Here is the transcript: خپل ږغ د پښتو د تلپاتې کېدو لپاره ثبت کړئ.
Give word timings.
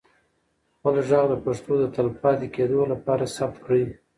خپل 0.75 0.95
ږغ 1.07 1.23
د 1.31 1.35
پښتو 1.45 1.73
د 1.81 1.85
تلپاتې 1.95 2.47
کېدو 2.55 2.79
لپاره 2.93 3.23
ثبت 3.35 3.57
کړئ. 3.65 3.83